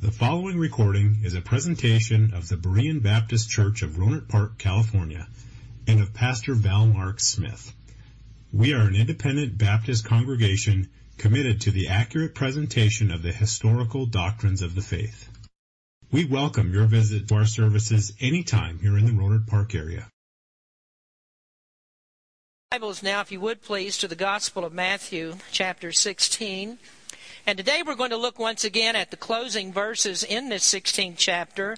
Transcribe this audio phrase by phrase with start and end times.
[0.00, 5.28] The following recording is a presentation of the Berean Baptist Church of Rohnert Park, California,
[5.86, 7.70] and of Pastor Val Mark Smith.
[8.50, 10.88] We are an independent Baptist congregation
[11.18, 15.28] committed to the accurate presentation of the historical doctrines of the faith.
[16.10, 20.08] We welcome your visit to our services anytime here in the Rohnert Park area.
[22.70, 26.78] Bibles now, if you would please, to the Gospel of Matthew, chapter 16.
[27.46, 31.16] And today we're going to look once again at the closing verses in this 16th
[31.16, 31.76] chapter.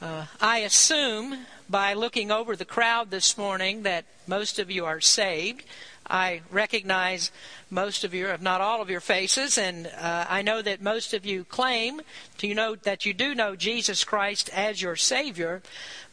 [0.00, 5.00] Uh, I assume by looking over the crowd this morning that most of you are
[5.00, 5.64] saved.
[6.06, 7.32] I recognize
[7.70, 11.12] most of your, if not all of your faces, and uh, I know that most
[11.12, 12.00] of you claim
[12.38, 15.60] to know that you do know Jesus Christ as your Savior.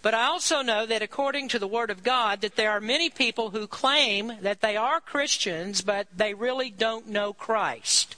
[0.01, 3.11] But I also know that according to the Word of God, that there are many
[3.11, 8.15] people who claim that they are Christians, but they really don't know Christ.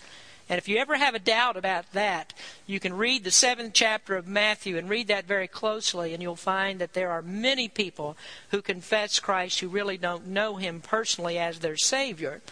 [0.53, 2.31] And if you ever have a doubt about that,
[2.67, 6.35] you can read the seventh chapter of Matthew and read that very closely, and you'll
[6.35, 8.15] find that there are many people
[8.51, 12.43] who confess Christ who really don't know him personally as their Savior.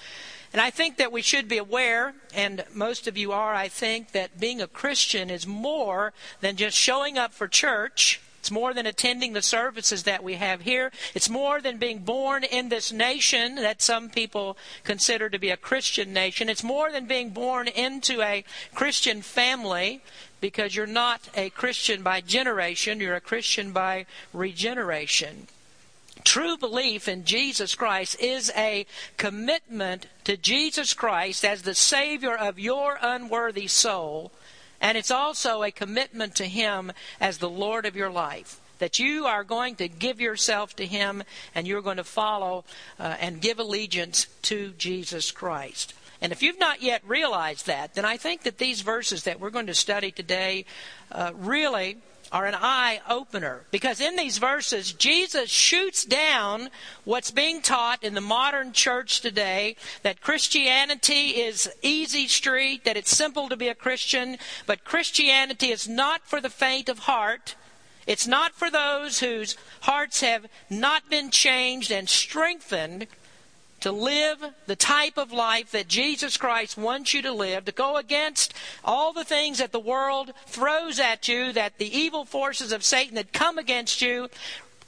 [0.51, 4.13] And I think that we should be aware, and most of you are, I think,
[4.13, 8.87] that being a Christian is more than just showing up for church it's more than
[8.87, 10.91] attending the services that we have here.
[11.13, 15.57] It's more than being born in this nation that some people consider to be a
[15.57, 16.49] Christian nation.
[16.49, 20.01] It's more than being born into a Christian family
[20.39, 25.45] because you're not a Christian by generation, you're a Christian by regeneration.
[26.23, 32.57] True belief in Jesus Christ is a commitment to Jesus Christ as the Savior of
[32.57, 34.31] your unworthy soul
[34.81, 38.59] and it's also a commitment to Him as the Lord of your life.
[38.79, 41.23] That you are going to give yourself to Him
[41.53, 42.65] and you're going to follow
[42.99, 45.93] uh, and give allegiance to Jesus Christ.
[46.19, 49.49] And if you've not yet realized that, then I think that these verses that we're
[49.51, 50.65] going to study today
[51.11, 51.97] uh, really
[52.31, 56.69] are an eye opener because in these verses, Jesus shoots down
[57.03, 63.15] what's being taught in the modern church today that Christianity is easy street, that it's
[63.15, 67.55] simple to be a Christian, but Christianity is not for the faint of heart.
[68.07, 73.07] It's not for those whose hearts have not been changed and strengthened
[73.81, 77.97] to live the type of life that Jesus Christ wants you to live, to go
[77.97, 78.53] against
[78.83, 83.15] all the things that the world throws at you, that the evil forces of Satan
[83.15, 84.29] that come against you,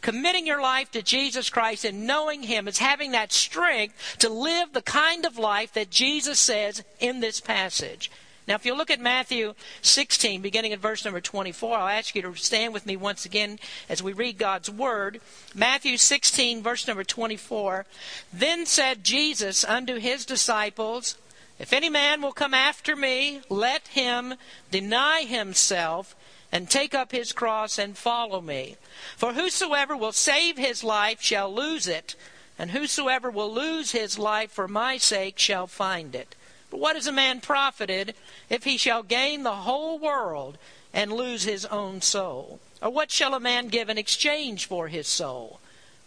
[0.01, 4.73] committing your life to Jesus Christ and knowing Him is having that strength to live
[4.73, 8.11] the kind of life that Jesus says in this passage.
[8.47, 12.21] Now, if you look at Matthew 16, beginning at verse number 24, I'll ask you
[12.23, 15.21] to stand with me once again as we read God's Word.
[15.55, 17.85] Matthew 16, verse number 24.
[18.33, 21.17] Then said Jesus unto his disciples,
[21.57, 24.33] If any man will come after me, let him
[24.69, 26.13] deny himself
[26.51, 28.75] and take up his cross and follow me.
[29.15, 32.15] For whosoever will save his life shall lose it,
[32.59, 36.35] and whosoever will lose his life for my sake shall find it.
[36.73, 38.15] What is a man profited
[38.49, 40.57] if he shall gain the whole world
[40.91, 42.59] and lose his own soul?
[42.81, 45.59] Or what shall a man give in exchange for his soul?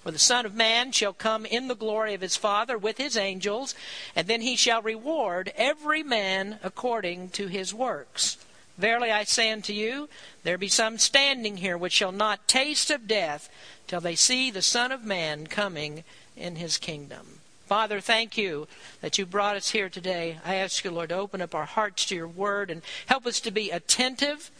[0.03, 3.17] For the Son of Man shall come in the glory of his Father with his
[3.17, 3.75] angels,
[4.15, 8.37] and then he shall reward every man according to his works.
[8.77, 10.09] Verily I say unto you,
[10.43, 13.49] there be some standing here which shall not taste of death
[13.87, 16.05] till they see the Son of Man coming
[16.37, 17.36] in his kingdom.
[17.67, 18.69] Father, thank you
[19.01, 20.39] that you brought us here today.
[20.45, 23.41] I ask you, Lord, to open up our hearts to your word and help us
[23.41, 24.53] to be attentive.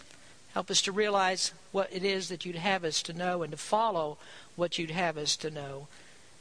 [0.55, 3.57] Help us to realize what it is that you'd have us to know and to
[3.57, 4.19] follow
[4.57, 5.87] what you'd have us to know.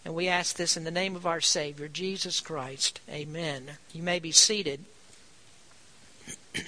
[0.03, 2.99] And we ask this in the name of our Savior, Jesus Christ.
[3.11, 3.77] Amen.
[3.93, 4.85] You may be seated.
[6.55, 6.59] a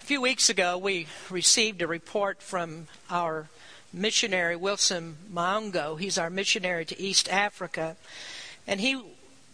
[0.00, 3.48] few weeks ago, we received a report from our
[3.92, 5.98] missionary Wilson Maungo.
[5.98, 7.96] He's our missionary to East Africa.
[8.66, 9.02] And he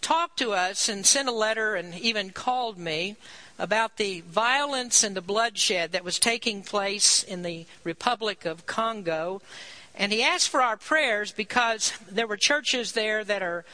[0.01, 3.17] talked to us and sent a letter and even called me
[3.59, 9.41] about the violence and the bloodshed that was taking place in the Republic of Congo.
[9.95, 13.65] And he asked for our prayers because there were churches there that are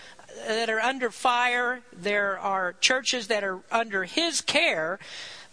[0.47, 1.81] that are under fire.
[1.93, 4.99] There are churches that are under his care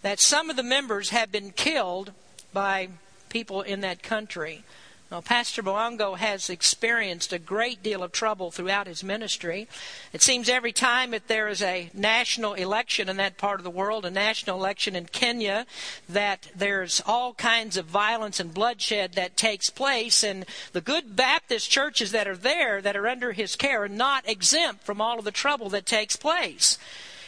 [0.02, 2.12] that some of the members have been killed
[2.52, 2.88] by
[3.28, 4.64] people in that country.
[5.10, 9.66] Well, Pastor Boango has experienced a great deal of trouble throughout his ministry.
[10.12, 13.70] It seems every time that there is a national election in that part of the
[13.70, 15.66] world, a national election in Kenya,
[16.08, 20.22] that there's all kinds of violence and bloodshed that takes place.
[20.22, 24.28] And the good Baptist churches that are there, that are under his care, are not
[24.28, 26.78] exempt from all of the trouble that takes place.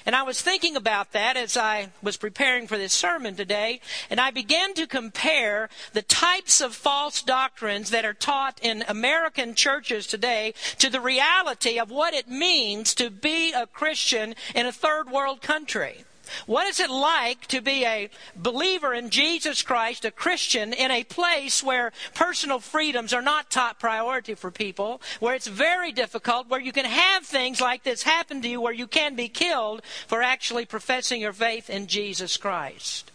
[0.04, 4.20] And I was thinking about that as I was preparing for this sermon today, and
[4.20, 10.06] I began to compare the types of false doctrines that are taught in American churches
[10.06, 15.10] today to the reality of what it means to be a Christian in a third
[15.10, 16.04] world country.
[16.46, 21.04] What is it like to be a believer in Jesus Christ, a Christian, in a
[21.04, 26.60] place where personal freedoms are not top priority for people, where it's very difficult, where
[26.60, 30.22] you can have things like this happen to you, where you can be killed for
[30.22, 33.10] actually professing your faith in Jesus Christ?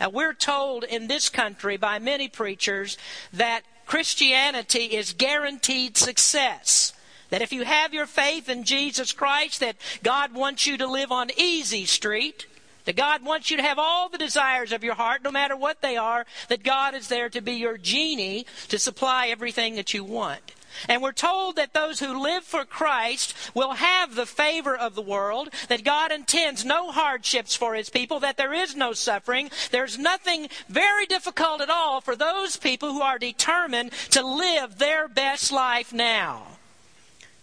[0.00, 2.98] Now, we're told in this country by many preachers
[3.32, 6.92] that Christianity is guaranteed success.
[7.30, 11.10] That if you have your faith in Jesus Christ, that God wants you to live
[11.10, 12.46] on easy street,
[12.86, 15.82] that God wants you to have all the desires of your heart, no matter what
[15.82, 20.02] they are, that God is there to be your genie to supply everything that you
[20.02, 20.52] want.
[20.88, 25.02] And we're told that those who live for Christ will have the favor of the
[25.02, 29.50] world, that God intends no hardships for his people, that there is no suffering.
[29.70, 35.08] There's nothing very difficult at all for those people who are determined to live their
[35.08, 36.55] best life now.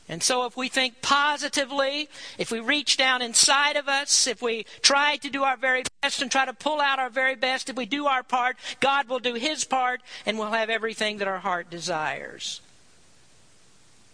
[0.09, 4.65] And so, if we think positively, if we reach down inside of us, if we
[4.81, 7.77] try to do our very best and try to pull out our very best, if
[7.77, 11.39] we do our part, God will do His part and we'll have everything that our
[11.39, 12.59] heart desires.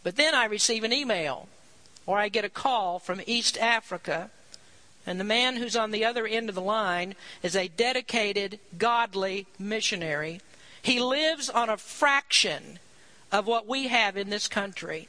[0.03, 1.49] But then I receive an email
[2.05, 4.31] or I get a call from East Africa,
[5.05, 9.47] and the man who's on the other end of the line is a dedicated, godly
[9.57, 10.41] missionary.
[10.81, 12.79] He lives on a fraction
[13.31, 15.07] of what we have in this country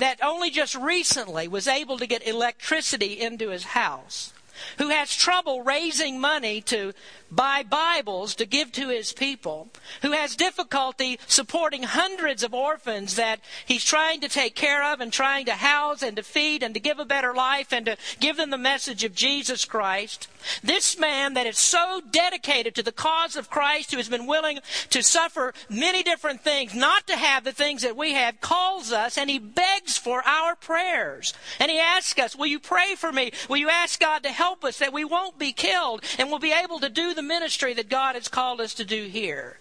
[0.00, 4.32] that only just recently was able to get electricity into his house,
[4.78, 6.92] who has trouble raising money to
[7.30, 9.68] buy Bibles to give to his people,
[10.02, 15.12] who has difficulty supporting hundreds of orphans that he's trying to take care of and
[15.12, 18.36] trying to house and to feed and to give a better life and to give
[18.36, 20.28] them the message of Jesus Christ.
[20.62, 24.58] This man that is so dedicated to the cause of Christ, who has been willing
[24.90, 29.16] to suffer many different things, not to have the things that we have, calls us
[29.16, 31.34] and he begs for our prayers.
[31.58, 33.32] And he asks us, Will you pray for me?
[33.48, 36.52] Will you ask God to help us that we won't be killed and we'll be
[36.52, 39.58] able to do the ministry that God has called us to do here?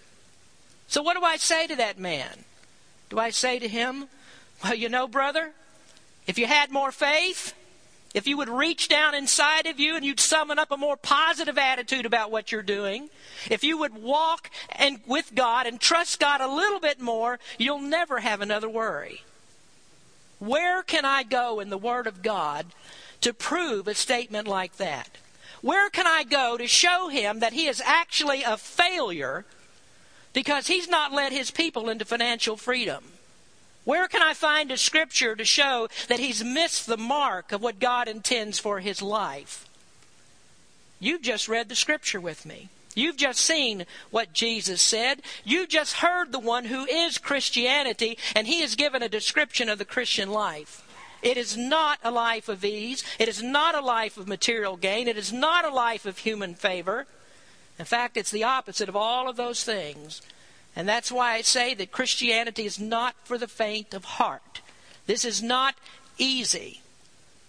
[0.87, 2.45] So, what do I say to that man?
[3.09, 4.07] Do I say to him,
[4.63, 5.51] Well, you know, brother,
[6.27, 7.53] if you had more faith,
[8.13, 11.57] if you would reach down inside of you and you'd summon up a more positive
[11.57, 13.09] attitude about what you're doing,
[13.49, 17.79] if you would walk and with God and trust God a little bit more, you'll
[17.79, 19.21] never have another worry.
[20.39, 22.65] Where can I go in the Word of God
[23.21, 25.17] to prove a statement like that?
[25.61, 29.45] Where can I go to show him that he is actually a failure
[30.33, 33.03] because he's not led his people into financial freedom?
[33.83, 37.79] Where can I find a scripture to show that he's missed the mark of what
[37.79, 39.67] God intends for his life?
[40.99, 42.69] You've just read the scripture with me.
[42.95, 45.21] You've just seen what Jesus said.
[45.43, 49.77] You've just heard the one who is Christianity, and he has given a description of
[49.77, 50.83] the Christian life.
[51.21, 53.03] It is not a life of ease.
[53.19, 55.07] It is not a life of material gain.
[55.07, 57.05] It is not a life of human favor.
[57.77, 60.21] In fact, it's the opposite of all of those things.
[60.75, 64.61] And that's why I say that Christianity is not for the faint of heart.
[65.07, 65.75] This is not
[66.17, 66.78] easy.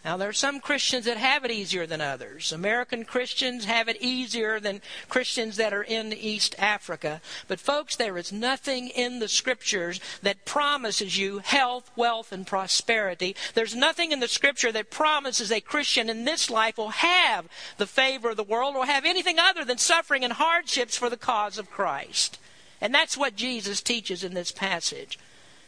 [0.02, 2.52] Now, there are some Christians that have it easier than others.
[2.52, 4.80] American Christians have it easier than
[5.10, 7.20] Christians that are in East Africa.
[7.48, 13.36] But, folks, there is nothing in the Scriptures that promises you health, wealth, and prosperity.
[13.52, 17.86] There's nothing in the Scripture that promises a Christian in this life will have the
[17.86, 21.58] favor of the world or have anything other than suffering and hardships for the cause
[21.58, 22.38] of Christ.
[22.80, 25.18] And that's what Jesus teaches in this passage.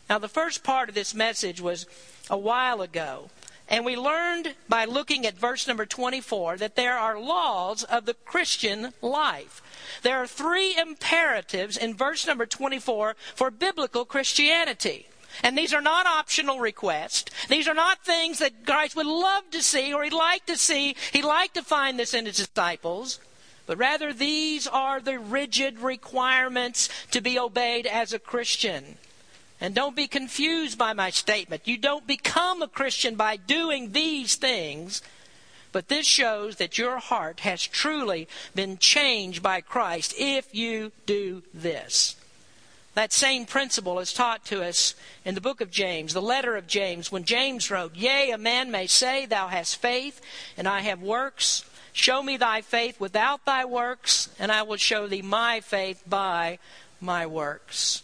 [0.08, 1.84] Now, the first part of this message was
[2.30, 3.28] a while ago.
[3.72, 8.12] And we learned by looking at verse number 24 that there are laws of the
[8.12, 9.62] Christian life.
[10.02, 15.06] There are three imperatives in verse number 24 for biblical Christianity.
[15.42, 17.32] And these are not optional requests.
[17.48, 20.94] These are not things that Christ would love to see or he'd like to see.
[21.10, 23.18] He'd like to find this in his disciples
[23.64, 28.98] but rather these are the rigid requirements to be obeyed as a Christian.
[29.62, 31.68] And don't be confused by my statement.
[31.68, 35.02] You don't become a Christian by doing these things,
[35.70, 38.26] but this shows that your heart has truly
[38.56, 42.16] been changed by Christ if you do this.
[42.94, 46.66] That same principle is taught to us in the book of James, the letter of
[46.66, 50.20] James, when James wrote, Yea, a man may say, Thou hast faith,
[50.56, 51.64] and I have works.
[51.92, 56.58] Show me thy faith without thy works, and I will show thee my faith by
[57.00, 58.02] my works.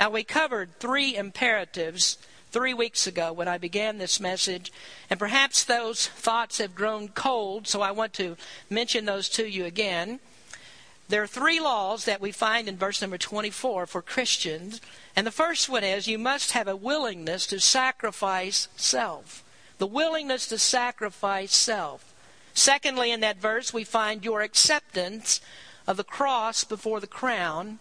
[0.00, 2.16] Now, we covered three imperatives
[2.52, 4.72] three weeks ago when I began this message,
[5.10, 8.38] and perhaps those thoughts have grown cold, so I want to
[8.70, 10.18] mention those to you again.
[11.10, 14.80] There are three laws that we find in verse number 24 for Christians,
[15.14, 19.44] and the first one is you must have a willingness to sacrifice self.
[19.76, 22.14] The willingness to sacrifice self.
[22.54, 25.42] Secondly, in that verse, we find your acceptance
[25.86, 27.80] of the cross before the crown.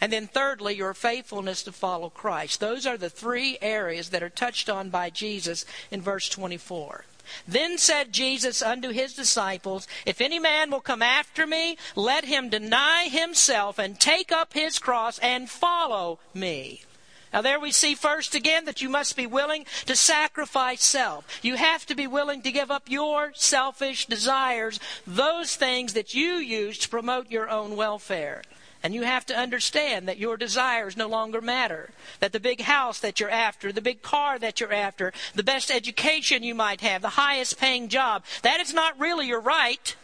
[0.00, 2.60] And then, thirdly, your faithfulness to follow Christ.
[2.60, 7.04] Those are the three areas that are touched on by Jesus in verse 24.
[7.46, 12.48] Then said Jesus unto his disciples, If any man will come after me, let him
[12.48, 16.82] deny himself and take up his cross and follow me.
[17.32, 21.24] Now, there we see first again that you must be willing to sacrifice self.
[21.42, 26.34] You have to be willing to give up your selfish desires, those things that you
[26.34, 28.42] use to promote your own welfare.
[28.82, 31.90] And you have to understand that your desires no longer matter.
[32.20, 35.70] That the big house that you're after, the big car that you're after, the best
[35.70, 39.94] education you might have, the highest paying job, that is not really your right.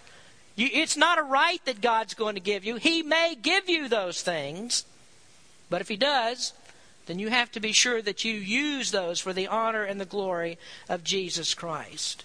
[0.56, 2.76] You, it's not a right that God's going to give you.
[2.76, 4.84] He may give you those things,
[5.70, 6.52] but if He does,
[7.06, 10.04] then you have to be sure that you use those for the honor and the
[10.04, 12.24] glory of Jesus Christ.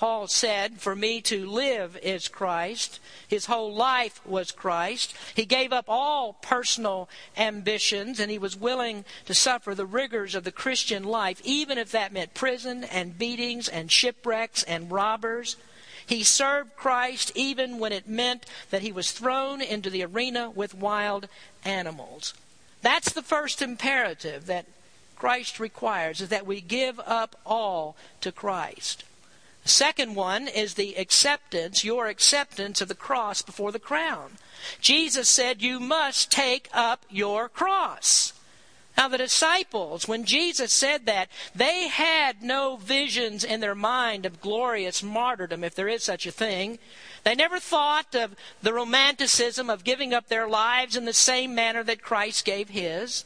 [0.00, 3.00] Paul said, For me to live is Christ.
[3.28, 5.14] His whole life was Christ.
[5.34, 10.44] He gave up all personal ambitions and he was willing to suffer the rigors of
[10.44, 15.56] the Christian life, even if that meant prison and beatings and shipwrecks and robbers.
[16.06, 20.72] He served Christ even when it meant that he was thrown into the arena with
[20.72, 21.28] wild
[21.62, 22.32] animals.
[22.80, 24.64] That's the first imperative that
[25.14, 29.04] Christ requires, is that we give up all to Christ.
[29.62, 34.38] The second one is the acceptance, your acceptance of the cross before the crown.
[34.80, 38.32] Jesus said, You must take up your cross.
[38.96, 44.42] Now, the disciples, when Jesus said that, they had no visions in their mind of
[44.42, 46.78] glorious martyrdom, if there is such a thing.
[47.24, 51.82] They never thought of the romanticism of giving up their lives in the same manner
[51.84, 53.24] that Christ gave his.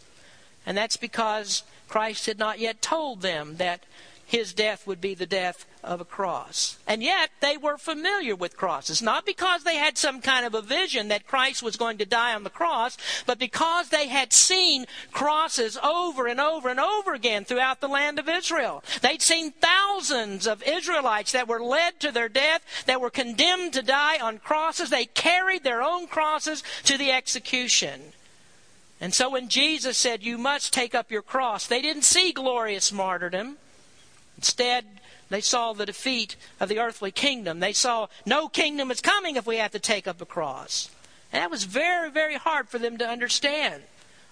[0.67, 3.85] And that's because Christ had not yet told them that
[4.27, 6.79] his death would be the death of a cross.
[6.87, 10.63] And yet they were familiar with crosses, not because they had some kind of a
[10.63, 14.87] vision that Christ was going to die on the cross, but because they had seen
[15.13, 18.83] crosses over and over and over again throughout the land of Israel.
[19.03, 23.83] They'd seen thousands of Israelites that were led to their death, that were condemned to
[23.83, 24.91] die on crosses.
[24.91, 28.13] They carried their own crosses to the execution.
[29.01, 32.93] And so when Jesus said, You must take up your cross, they didn't see glorious
[32.93, 33.59] martyrdom.
[34.45, 34.85] Instead,
[35.31, 37.61] they saw the defeat of the earthly kingdom.
[37.61, 40.91] They saw no kingdom is coming if we have to take up a cross.
[41.33, 43.85] And that was very, very hard for them to understand.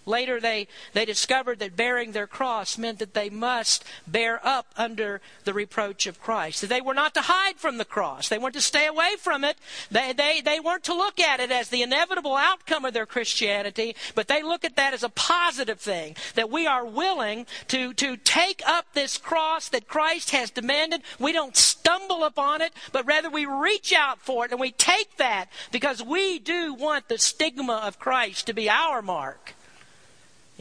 [0.04, 5.21] Later, they, they discovered that bearing their cross meant that they must bear up under
[5.44, 6.61] the reproach of Christ.
[6.61, 8.28] That they were not to hide from the cross.
[8.28, 9.56] They weren't to stay away from it.
[9.90, 13.94] They, they, they weren't to look at it as the inevitable outcome of their Christianity,
[14.14, 16.16] but they look at that as a positive thing.
[16.35, 21.02] That we are willing to, to take up this cross that Christ has demanded.
[21.21, 25.16] We don't stumble upon it, but rather we reach out for it and we take
[25.18, 29.54] that because we do want the stigma of Christ to be our mark.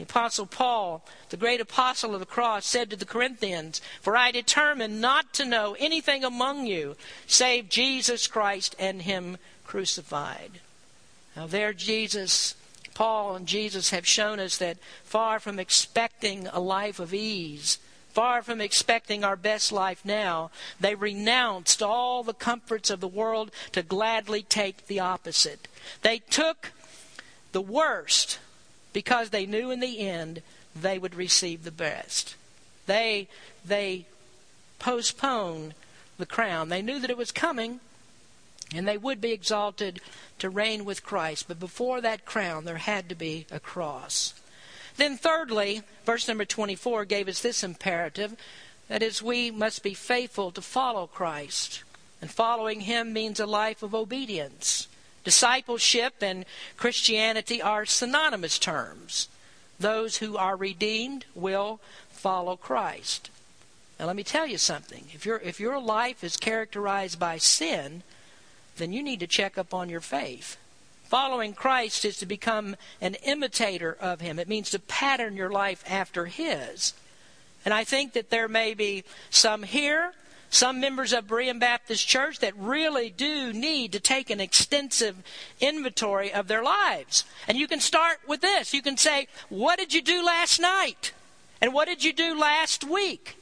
[0.02, 4.32] The Apostle Paul, the great apostle of the cross, said to the Corinthians, For I
[4.32, 6.96] determined not to know anything among you
[7.28, 10.58] save Jesus Christ and Him crucified.
[11.36, 12.56] Now, there, Jesus,
[12.94, 17.78] Paul and Jesus have shown us that far from expecting a life of ease,
[18.08, 23.52] far from expecting our best life now, they renounced all the comforts of the world
[23.70, 25.68] to gladly take the opposite.
[26.02, 26.72] They took
[27.52, 28.40] the worst
[28.92, 30.42] because they knew in the end
[30.74, 32.36] they would receive the best.
[32.86, 33.28] They
[33.64, 34.06] they
[34.78, 35.74] postponed
[36.18, 36.68] the crown.
[36.68, 37.80] They knew that it was coming
[38.74, 40.00] and they would be exalted
[40.38, 44.34] to reign with Christ, but before that crown there had to be a cross.
[44.96, 48.36] Then thirdly, verse number 24 gave us this imperative
[48.88, 51.82] that is we must be faithful to follow Christ.
[52.20, 54.86] And following him means a life of obedience.
[55.24, 56.44] Discipleship and
[56.76, 59.28] Christianity are synonymous terms.
[59.78, 63.30] Those who are redeemed will follow Christ.
[63.98, 65.06] Now let me tell you something.
[65.12, 68.02] If your if your life is characterized by sin,
[68.76, 70.56] then you need to check up on your faith.
[71.04, 74.38] Following Christ is to become an imitator of him.
[74.38, 76.94] It means to pattern your life after his.
[77.64, 80.14] And I think that there may be some here
[80.52, 85.16] some members of Berean Baptist Church that really do need to take an extensive
[85.60, 87.24] inventory of their lives.
[87.48, 88.74] And you can start with this.
[88.74, 91.12] You can say, What did you do last night?
[91.62, 93.36] And what did you do last week?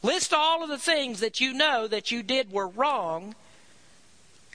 [0.00, 3.34] List all of the things that you know that you did were wrong,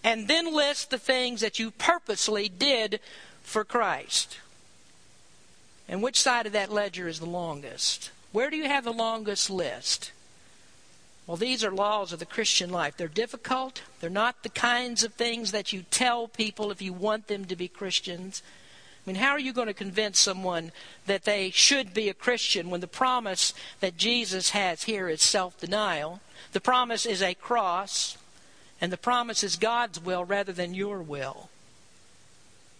[0.05, 3.01] and then list the things that you purposely did
[3.43, 4.37] for Christ.
[5.89, 8.11] And which side of that ledger is the longest?
[8.31, 10.11] Where do you have the longest list?
[11.27, 12.97] Well, these are laws of the Christian life.
[12.97, 13.81] They're difficult.
[13.99, 17.55] They're not the kinds of things that you tell people if you want them to
[17.55, 18.43] be Christians.
[19.05, 20.71] I mean, how are you going to convince someone
[21.07, 25.59] that they should be a Christian when the promise that Jesus has here is self
[25.59, 26.21] denial?
[26.53, 28.17] The promise is a cross,
[28.79, 31.49] and the promise is God's will rather than your will.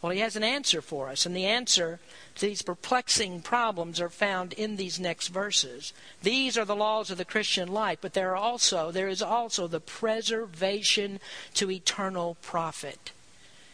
[0.01, 1.99] Well, he has an answer for us, and the answer
[2.39, 5.93] these perplexing problems are found in these next verses.
[6.21, 9.67] These are the laws of the Christian life, but there are also there is also
[9.67, 11.19] the preservation
[11.55, 13.11] to eternal profit.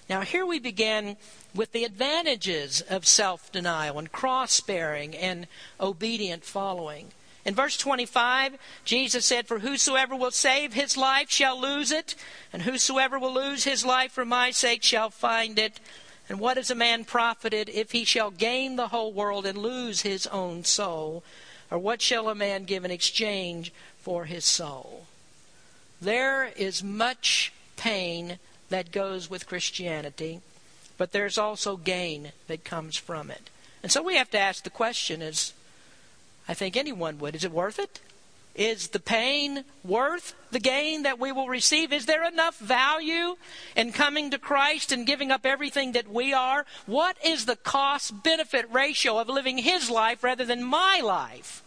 [0.10, 1.18] Now, here we begin
[1.56, 5.48] with the advantages of self denial and cross bearing and
[5.80, 7.12] obedient following.
[7.44, 12.16] In verse 25, Jesus said, For whosoever will save his life shall lose it,
[12.54, 15.80] and whosoever will lose his life for my sake shall find it.
[16.30, 20.02] And what is a man profited if he shall gain the whole world and lose
[20.02, 21.24] his own soul?
[21.70, 25.08] Or what shall a man give in exchange for his soul?
[26.02, 30.42] There is much pain that goes with Christianity,
[30.98, 33.50] but there's also gain that comes from it.
[33.84, 35.54] And so we have to ask the question as
[36.48, 38.00] I think anyone would, is it worth it?
[38.56, 41.94] Is the pain worth the gain that we will receive?
[41.94, 43.38] Is there enough value
[43.76, 46.66] in coming to Christ and giving up everything that we are?
[46.86, 51.64] What is the cost benefit ratio of living His life rather than my life?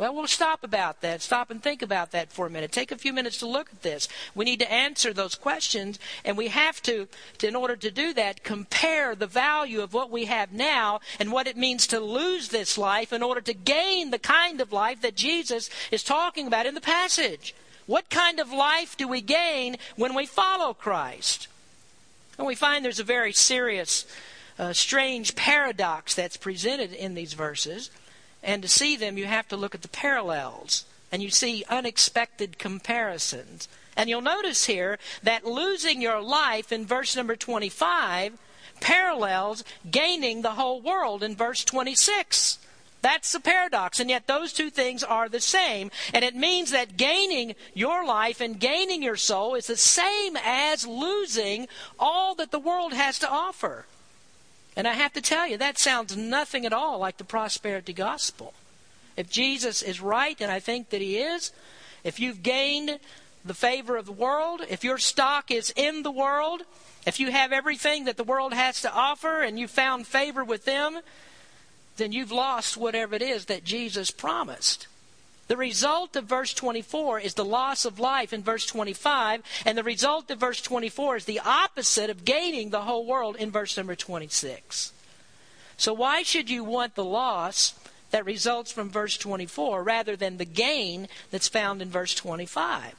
[0.00, 1.20] Well, we'll stop about that.
[1.20, 2.72] Stop and think about that for a minute.
[2.72, 4.08] Take a few minutes to look at this.
[4.34, 7.06] We need to answer those questions, and we have to,
[7.42, 11.46] in order to do that, compare the value of what we have now and what
[11.46, 15.16] it means to lose this life in order to gain the kind of life that
[15.16, 17.54] Jesus is talking about in the passage.
[17.84, 21.46] What kind of life do we gain when we follow Christ?
[22.38, 24.06] And we find there's a very serious,
[24.58, 27.90] uh, strange paradox that's presented in these verses.
[28.42, 30.84] And to see them, you have to look at the parallels.
[31.12, 33.68] And you see unexpected comparisons.
[33.96, 38.38] And you'll notice here that losing your life in verse number 25
[38.80, 42.58] parallels gaining the whole world in verse 26.
[43.02, 44.00] That's the paradox.
[44.00, 45.90] And yet those two things are the same.
[46.12, 50.86] And it means that gaining your life and gaining your soul is the same as
[50.86, 51.66] losing
[51.98, 53.86] all that the world has to offer.
[54.80, 58.54] And I have to tell you, that sounds nothing at all like the prosperity gospel.
[59.14, 61.52] If Jesus is right, and I think that he is,
[62.02, 62.98] if you've gained
[63.44, 66.62] the favor of the world, if your stock is in the world,
[67.04, 70.64] if you have everything that the world has to offer and you found favor with
[70.64, 71.00] them,
[71.98, 74.86] then you've lost whatever it is that Jesus promised.
[75.50, 79.82] The result of verse 24 is the loss of life in verse 25, and the
[79.82, 83.96] result of verse 24 is the opposite of gaining the whole world in verse number
[83.96, 84.92] 26.
[85.76, 87.74] So, why should you want the loss
[88.12, 92.94] that results from verse 24 rather than the gain that's found in verse 25?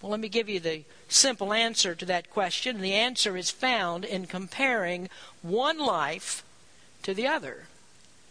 [0.00, 2.80] Well, let me give you the simple answer to that question.
[2.80, 5.10] The answer is found in comparing
[5.42, 6.44] one life
[7.02, 7.66] to the other.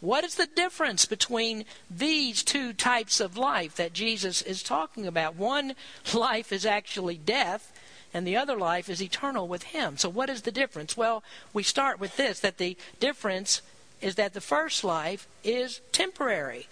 [0.01, 5.35] What is the difference between these two types of life that Jesus is talking about?
[5.35, 5.75] One
[6.11, 7.71] life is actually death,
[8.11, 9.97] and the other life is eternal with Him.
[9.97, 10.97] So, what is the difference?
[10.97, 13.61] Well, we start with this that the difference
[14.01, 16.67] is that the first life is temporary.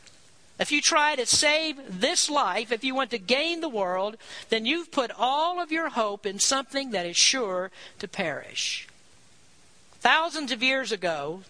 [0.59, 4.17] If you try to save this life, if you want to gain the world,
[4.49, 8.87] then you've put all of your hope in something that is sure to perish.
[10.01, 11.43] Thousands of years ago,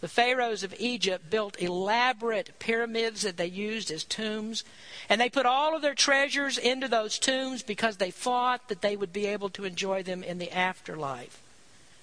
[0.00, 4.64] the pharaohs of Egypt built elaborate pyramids that they used as tombs.
[5.08, 8.96] And they put all of their treasures into those tombs because they thought that they
[8.96, 11.40] would be able to enjoy them in the afterlife.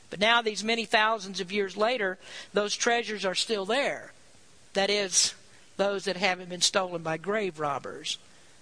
[0.10, 2.17] But now, these many thousands of years later,
[2.53, 4.13] those treasures are still there.
[4.73, 5.34] That is,
[5.77, 8.17] those that haven't been stolen by grave robbers.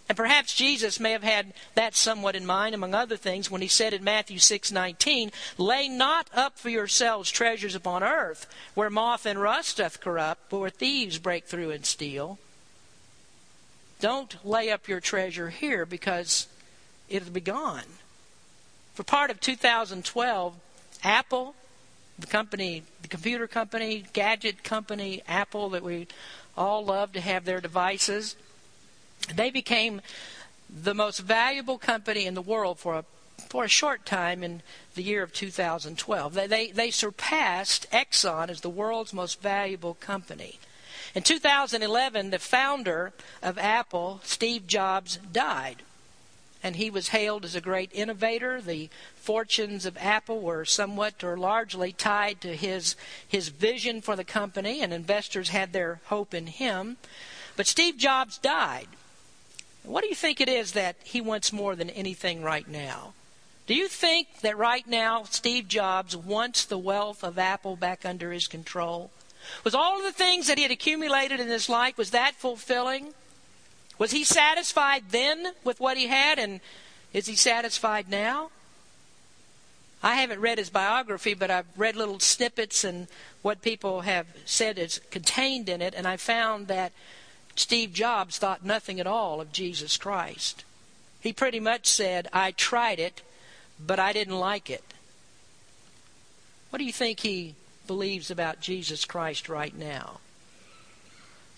[0.10, 3.68] And perhaps Jesus may have had that somewhat in mind, among other things, when he
[3.68, 9.42] said in Matthew 6:19, "Lay not up for yourselves treasures upon earth, where moth and
[9.42, 12.38] rust doth corrupt, but where thieves break through and steal."
[14.02, 16.48] Don't lay up your treasure here because
[17.08, 18.00] it'll be gone.
[18.94, 20.56] For part of 2012,
[21.02, 21.56] Apple,
[22.20, 26.08] the company, the computer company, gadget company, Apple, that we
[26.58, 28.36] all love to have their devices
[29.34, 30.02] they became
[30.70, 33.06] the most valuable company in the world for a
[33.50, 34.62] for a short time in
[34.96, 36.34] the year of 2012.
[36.34, 40.60] They, they, they surpassed Exxon as the world's most valuable company.
[41.16, 45.84] In 2011, the founder of Apple, Steve Jobs, died.
[46.64, 48.62] And he was hailed as a great innovator.
[48.62, 52.96] The fortunes of Apple were somewhat or largely tied to his,
[53.28, 56.98] his vision for the company, and investors had their hope in him.
[57.56, 58.88] But Steve Jobs died.
[59.94, 63.14] What do you think it is that he wants more than anything right now?
[63.68, 68.32] Do you think that right now Steve Jobs wants the wealth of Apple back under
[68.32, 69.12] his control?
[69.64, 73.14] Was all of the things that he had accumulated in his life, was that fulfilling?
[74.00, 76.60] Was he satisfied then with what he had, and
[77.14, 78.50] is he satisfied now?
[80.02, 83.06] I haven't read his biography, but I've read little snippets and
[83.44, 86.94] what people have said is contained in it, and I found that
[87.56, 90.64] Steve Jobs thought nothing at all of Jesus Christ.
[91.22, 93.22] He pretty much said, I tried it,
[93.80, 94.84] but I didn't like it.
[96.70, 100.20] What do you think he believes about Jesus Christ right now?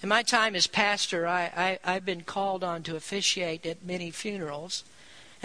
[0.03, 4.11] In my time as pastor, I, I, have been called on to officiate at many
[4.11, 4.83] funerals.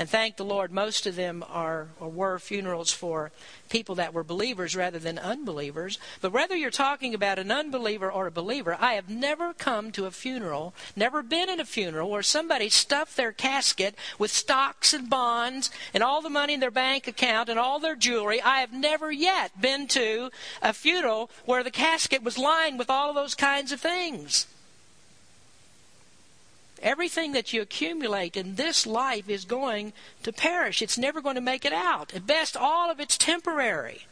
[0.01, 3.33] And thank the Lord, most of them are or were funerals for
[3.69, 5.99] people that were believers rather than unbelievers.
[6.23, 10.07] But whether you're talking about an unbeliever or a believer, I have never come to
[10.07, 15.11] a funeral, never been in a funeral where somebody stuffed their casket with stocks and
[15.11, 18.41] bonds and all the money in their bank account and all their jewelry.
[18.41, 20.31] I have never yet been to
[20.63, 24.47] a funeral where the casket was lined with all of those kinds of things.
[26.83, 30.81] Everything that you accumulate in this life is going to perish.
[30.81, 32.15] It's never going to make it out.
[32.15, 34.07] At best, all of it's temporary.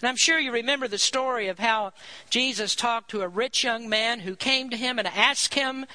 [0.00, 1.92] And I'm sure you remember the story of how
[2.28, 5.86] Jesus talked to a rich young man who came to him and asked him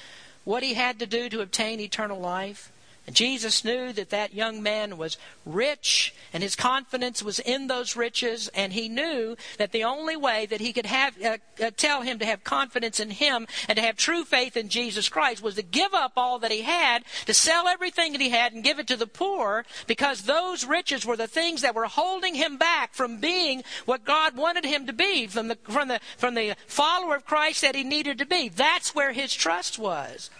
[0.44, 2.72] what he had to do to obtain eternal life.
[3.12, 8.48] Jesus knew that that young man was rich and his confidence was in those riches.
[8.54, 12.18] And he knew that the only way that he could have, uh, uh, tell him
[12.18, 15.62] to have confidence in him and to have true faith in Jesus Christ was to
[15.62, 18.86] give up all that he had, to sell everything that he had and give it
[18.88, 23.18] to the poor because those riches were the things that were holding him back from
[23.18, 27.24] being what God wanted him to be, from the, from the, from the follower of
[27.24, 28.48] Christ that he needed to be.
[28.48, 30.30] That's where his trust was.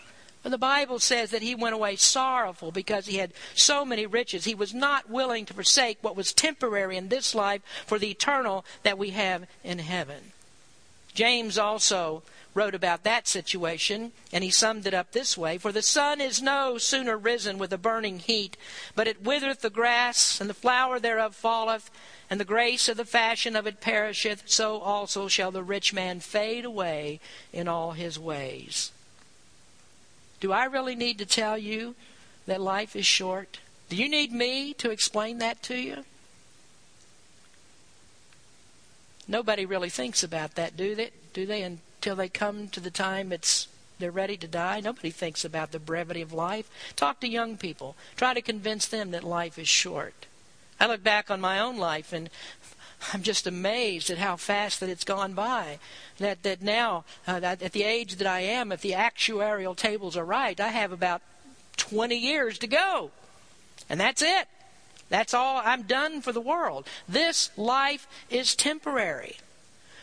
[0.43, 4.45] The Bible says that he went away sorrowful because he had so many riches.
[4.45, 8.65] He was not willing to forsake what was temporary in this life for the eternal
[8.83, 10.33] that we have in heaven.
[11.15, 12.23] James also
[12.55, 16.43] wrote about that situation, and he summed it up this way For the sun is
[16.43, 18.57] no sooner risen with a burning heat,
[18.95, 21.91] but it withereth the grass, and the flower thereof falleth,
[22.29, 26.19] and the grace of the fashion of it perisheth, so also shall the rich man
[26.21, 27.21] fade away
[27.53, 28.91] in all his ways.
[30.41, 31.95] Do I really need to tell you
[32.47, 33.61] that life is short?
[33.89, 36.05] Do you need me to explain that to you?
[39.29, 41.11] Nobody really thinks about that, do they?
[41.33, 43.69] Do they until they come to the time it's
[44.01, 44.81] they're ready to die?
[44.81, 46.69] Nobody thinks about the brevity of life.
[46.97, 47.95] Talk to young people.
[48.17, 50.27] Try to convince them that life is short.
[50.81, 52.31] I look back on my own life and
[53.13, 55.79] I'm just amazed at how fast that it's gone by.
[56.19, 60.17] That that now, uh, that at the age that I am, if the actuarial tables
[60.17, 61.23] are right, I have about
[61.77, 63.11] 20 years to go,
[63.89, 64.49] and that's it.
[65.09, 65.61] That's all.
[65.65, 66.87] I'm done for the world.
[67.09, 69.37] This life is temporary.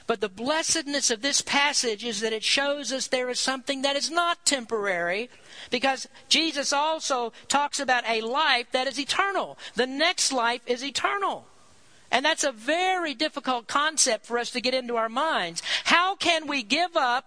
[0.06, 3.98] But the blessedness of this passage is that it shows us there is something that
[3.98, 5.30] is not temporary
[5.70, 9.58] because Jesus also talks about a life that is eternal.
[9.76, 11.46] The next life is eternal.
[12.12, 15.62] And that's a very difficult concept for us to get into our minds.
[15.86, 17.26] How can we give up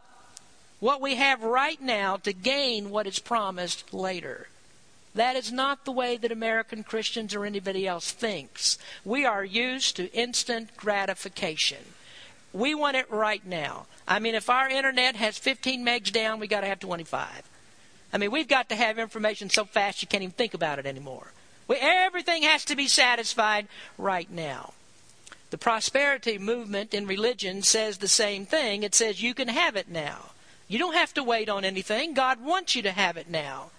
[0.81, 4.49] what we have right now to gain what is promised later?
[5.15, 8.79] That is not the way that American Christians or anybody else thinks.
[9.05, 11.85] We are used to instant gratification.
[12.53, 13.87] We want it right now.
[14.09, 17.49] I mean, if our internet has 15 megs down, we got to have 25.
[18.13, 20.87] I mean, we've got to have information so fast you can't even think about it
[20.87, 21.33] anymore.
[21.79, 24.73] Everything has to be satisfied right now.
[25.51, 28.83] The prosperity movement in religion says the same thing.
[28.83, 30.31] It says you can have it now.
[30.69, 32.15] You don't have to wait on anything.
[32.15, 33.71] God wants you to have it now.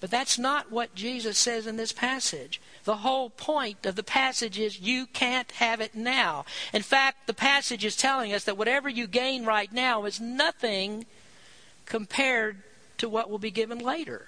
[0.00, 2.60] But that's not what Jesus says in this passage.
[2.82, 6.44] The whole point of the passage is you can't have it now.
[6.72, 11.06] In fact, the passage is telling us that whatever you gain right now is nothing
[11.86, 12.56] compared
[12.98, 14.26] to what will be given later.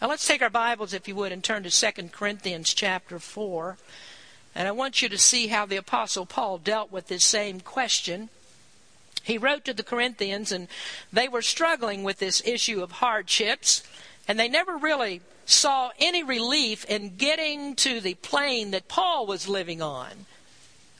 [0.00, 3.78] Now let's take our Bibles, if you would, and turn to 2 Corinthians chapter 4.
[4.54, 8.28] And I want you to see how the Apostle Paul dealt with this same question.
[9.22, 10.68] He wrote to the Corinthians, and
[11.10, 13.82] they were struggling with this issue of hardships,
[14.28, 19.48] and they never really saw any relief in getting to the plane that Paul was
[19.48, 20.26] living on.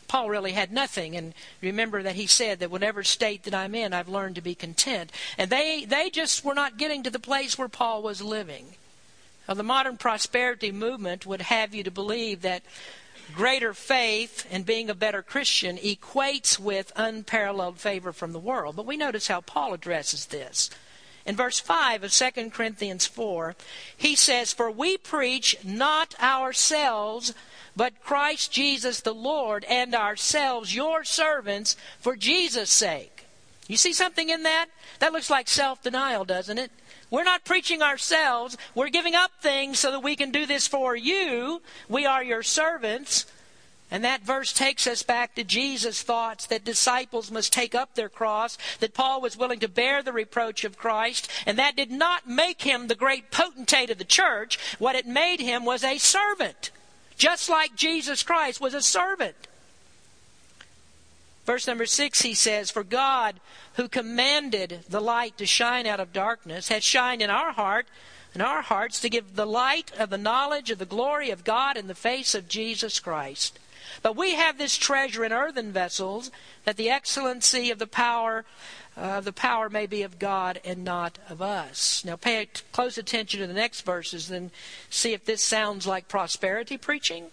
[0.08, 1.14] Paul really had nothing.
[1.16, 4.54] And remember that he said that whatever state that I'm in, I've learned to be
[4.54, 5.12] content.
[5.36, 8.76] And they, they just were not getting to the place where Paul was living.
[9.48, 12.62] Now, the modern prosperity movement would have you to believe that
[13.34, 18.76] greater faith and being a better Christian equates with unparalleled favor from the world.
[18.76, 20.70] But we notice how Paul addresses this.
[21.24, 23.56] In verse 5 of 2 Corinthians 4,
[23.96, 27.34] he says, For we preach not ourselves,
[27.74, 33.26] but Christ Jesus the Lord, and ourselves your servants for Jesus' sake.
[33.66, 34.66] You see something in that?
[35.00, 36.70] That looks like self denial, doesn't it?
[37.10, 38.56] We're not preaching ourselves.
[38.74, 41.62] We're giving up things so that we can do this for you.
[41.88, 43.26] We are your servants.
[43.90, 48.08] And that verse takes us back to Jesus' thoughts that disciples must take up their
[48.08, 52.28] cross, that Paul was willing to bear the reproach of Christ, and that did not
[52.28, 54.58] make him the great potentate of the church.
[54.80, 56.72] What it made him was a servant,
[57.16, 59.36] just like Jesus Christ was a servant.
[61.44, 63.36] Verse number six, he says, For God,
[63.76, 67.86] who commanded the light to shine out of darkness, has shined in our heart,
[68.34, 71.76] in our hearts, to give the light of the knowledge of the glory of God
[71.76, 73.58] in the face of Jesus Christ.
[74.02, 76.30] But we have this treasure in earthen vessels,
[76.64, 78.44] that the excellency of the power
[78.96, 82.02] uh, the power may be of God and not of us.
[82.04, 84.50] Now, pay close attention to the next verses, and
[84.88, 87.26] see if this sounds like prosperity preaching.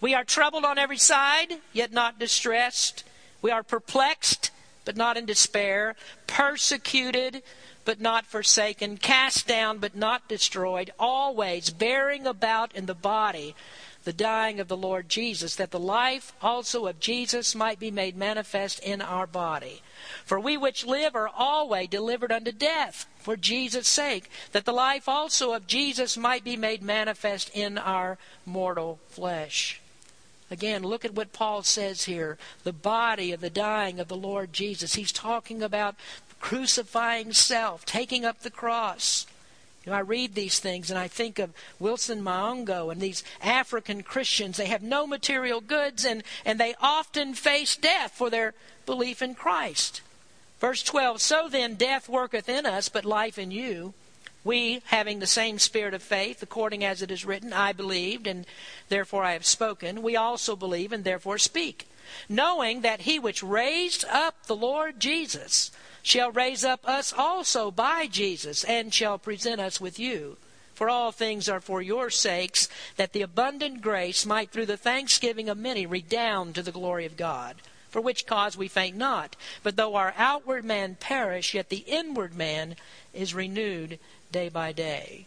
[0.00, 3.02] We are troubled on every side, yet not distressed.
[3.42, 4.52] We are perplexed,
[4.86, 5.94] but not in despair,
[6.26, 7.42] persecuted,
[7.84, 13.54] but not forsaken, cast down, but not destroyed, always bearing about in the body
[14.04, 18.16] the dying of the Lord Jesus, that the life also of Jesus might be made
[18.16, 19.82] manifest in our body.
[20.24, 25.08] For we which live are always delivered unto death for Jesus' sake, that the life
[25.08, 29.80] also of Jesus might be made manifest in our mortal flesh.
[30.50, 34.52] Again, look at what Paul says here the body of the dying of the Lord
[34.52, 34.94] Jesus.
[34.94, 35.96] He's talking about
[36.40, 39.26] crucifying self, taking up the cross.
[39.84, 44.02] You know, I read these things and I think of Wilson Maungo and these African
[44.02, 44.56] Christians.
[44.56, 48.54] They have no material goods and, and they often face death for their
[48.84, 50.00] belief in Christ.
[50.60, 53.94] Verse 12 So then death worketh in us, but life in you.
[54.46, 58.46] We, having the same spirit of faith, according as it is written, I believed, and
[58.88, 61.88] therefore I have spoken, we also believe, and therefore speak,
[62.28, 68.06] knowing that he which raised up the Lord Jesus shall raise up us also by
[68.06, 70.36] Jesus, and shall present us with you.
[70.74, 75.48] For all things are for your sakes, that the abundant grace might through the thanksgiving
[75.48, 77.56] of many redound to the glory of God.
[77.88, 82.34] For which cause we faint not, but though our outward man perish, yet the inward
[82.36, 82.76] man
[83.12, 83.98] is renewed
[84.32, 85.26] day by day.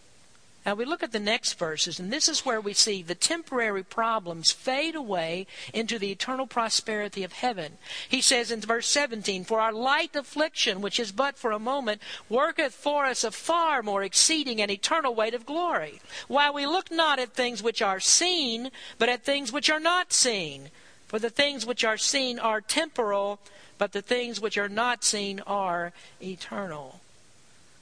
[0.66, 3.84] Now we look at the next verses, and this is where we see the temporary
[3.84, 7.78] problems fade away into the eternal prosperity of heaven.
[8.08, 12.02] He says in verse 17, For our light affliction, which is but for a moment,
[12.28, 16.02] worketh for us a far more exceeding and eternal weight of glory.
[16.28, 20.12] While we look not at things which are seen, but at things which are not
[20.12, 20.70] seen.
[21.08, 23.40] For the things which are seen are temporal,
[23.80, 27.00] but the things which are not seen are eternal.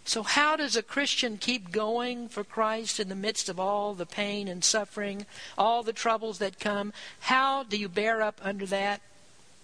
[0.07, 4.05] So, how does a Christian keep going for Christ in the midst of all the
[4.05, 5.25] pain and suffering,
[5.57, 6.93] all the troubles that come?
[7.19, 9.01] How do you bear up under that?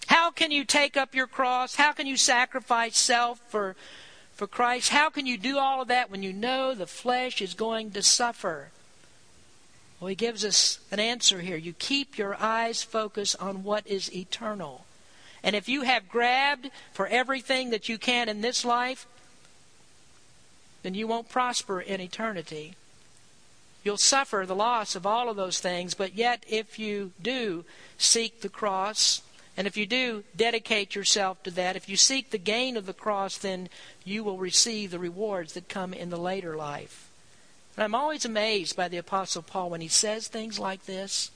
[0.08, 1.76] How can you take up your cross?
[1.76, 3.78] How can you sacrifice self for,
[4.34, 4.90] for Christ?
[4.90, 8.04] How can you do all of that when you know the flesh is going to
[8.04, 8.72] suffer?
[10.02, 11.56] Well, he gives us an answer here.
[11.56, 14.84] You keep your eyes focused on what is eternal.
[15.42, 19.08] And if you have grabbed for everything that you can in this life,
[20.84, 22.76] then you won't prosper in eternity.
[23.84, 27.66] You'll suffer the loss of all of those things, but yet if you do
[27.98, 29.22] seek the cross,
[29.58, 32.94] and if you do dedicate yourself to that, if you seek the gain of the
[32.94, 33.70] cross, then
[34.04, 37.10] you will receive the rewards that come in the later life.
[37.76, 41.32] And I'm always amazed by the Apostle Paul when he says things like this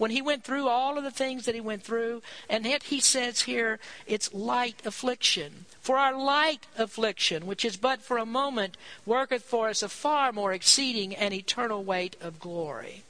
[0.00, 3.00] when he went through all of the things that he went through, and yet he
[3.00, 5.66] says here it's light affliction.
[5.82, 10.32] For our light affliction, which is but for a moment, worketh for us a far
[10.32, 13.02] more exceeding and eternal weight of glory.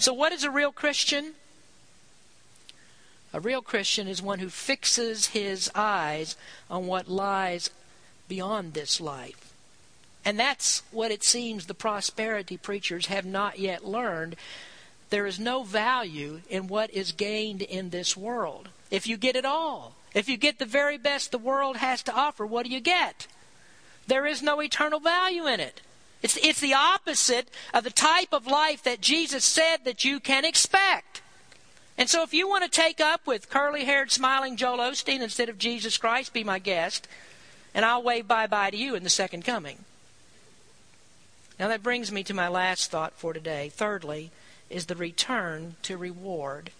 [0.00, 1.34] So, what is a real Christian?
[3.32, 6.34] A real Christian is one who fixes his eyes
[6.68, 7.70] on what lies
[8.26, 9.54] beyond this life.
[10.24, 14.34] And that's what it seems the prosperity preachers have not yet learned
[15.12, 18.70] there is no value in what is gained in this world.
[18.90, 22.14] If you get it all, if you get the very best the world has to
[22.14, 23.26] offer, what do you get?
[24.06, 25.82] There is no eternal value in it.
[26.22, 30.46] It's, it's the opposite of the type of life that Jesus said that you can
[30.46, 31.20] expect.
[31.98, 35.50] And so if you want to take up with curly haired, smiling Joel Osteen instead
[35.50, 37.06] of Jesus Christ, be my guest,
[37.74, 39.80] and I'll wave bye bye to you in the second coming.
[41.60, 43.68] Now that brings me to my last thought for today.
[43.68, 44.30] Thirdly,
[44.72, 46.70] is the return to reward.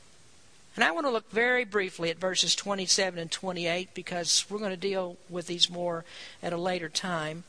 [0.75, 4.71] And I want to look very briefly at verses 27 and 28 because we're going
[4.71, 6.05] to deal with these more
[6.43, 7.45] at a later time.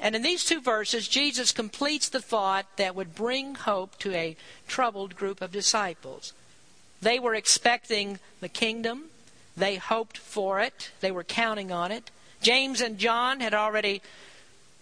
[0.00, 4.36] And in these two verses, Jesus completes the thought that would bring hope to a
[4.66, 6.32] troubled group of disciples.
[7.00, 9.04] They were expecting the kingdom,
[9.56, 12.10] they hoped for it, they were counting on it.
[12.40, 14.02] James and John had already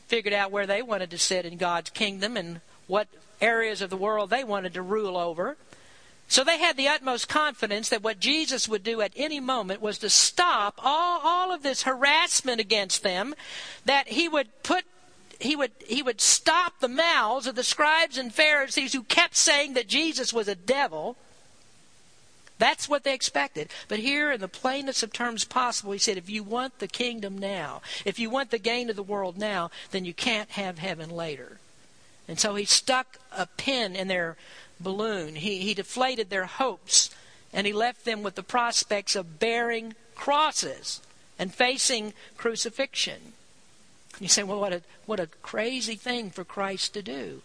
[0.06, 3.08] figured out where they wanted to sit in God's kingdom and what
[3.40, 5.56] areas of the world they wanted to rule over.
[6.28, 9.98] So they had the utmost confidence that what Jesus would do at any moment was
[9.98, 13.34] to stop all, all of this harassment against them,
[13.84, 14.84] that he would put
[15.40, 19.74] he would he would stop the mouths of the scribes and Pharisees who kept saying
[19.74, 21.16] that Jesus was a devil.
[22.58, 23.70] That's what they expected.
[23.88, 27.36] But here, in the plainest of terms possible, he said, if you want the kingdom
[27.36, 31.10] now, if you want the gain of the world now, then you can't have heaven
[31.10, 31.58] later.
[32.28, 34.36] And so he stuck a pin in their
[34.80, 35.36] balloon.
[35.36, 37.10] He, he deflated their hopes,
[37.52, 41.00] and he left them with the prospects of bearing crosses
[41.38, 43.32] and facing crucifixion.
[44.20, 47.42] You say, well, what a, what a crazy thing for Christ to do.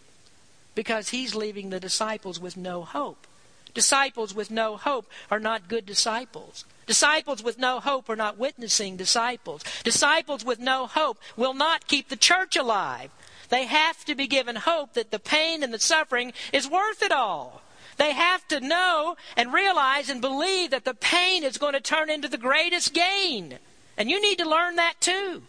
[0.75, 3.25] Because he's leaving the disciples with no hope.
[3.73, 6.65] Disciples with no hope are not good disciples.
[6.85, 9.63] Disciples with no hope are not witnessing disciples.
[9.83, 13.11] Disciples with no hope will not keep the church alive.
[13.49, 17.11] They have to be given hope that the pain and the suffering is worth it
[17.11, 17.61] all.
[17.97, 22.09] They have to know and realize and believe that the pain is going to turn
[22.09, 23.57] into the greatest gain.
[23.97, 25.43] And you need to learn that too.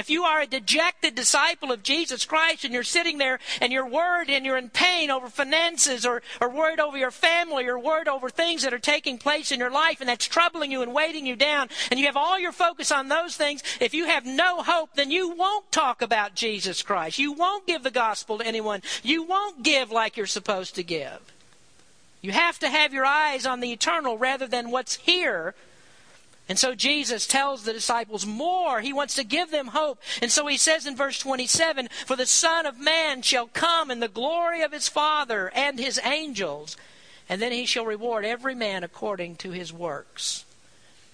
[0.00, 3.86] If you are a dejected disciple of Jesus Christ and you're sitting there and you're
[3.86, 8.08] worried and you're in pain over finances or, or worried over your family or worried
[8.08, 11.26] over things that are taking place in your life and that's troubling you and weighting
[11.26, 14.62] you down and you have all your focus on those things, if you have no
[14.62, 17.18] hope, then you won't talk about Jesus Christ.
[17.18, 18.80] You won't give the gospel to anyone.
[19.02, 21.20] You won't give like you're supposed to give.
[22.22, 25.54] You have to have your eyes on the eternal rather than what's here
[26.48, 28.80] and so Jesus tells the disciples more.
[28.80, 30.00] He wants to give them hope.
[30.20, 34.00] And so he says in verse 27 For the Son of Man shall come in
[34.00, 36.76] the glory of his Father and his angels,
[37.28, 40.44] and then he shall reward every man according to his works.